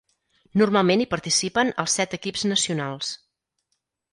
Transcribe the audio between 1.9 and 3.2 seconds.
set equips nacionals.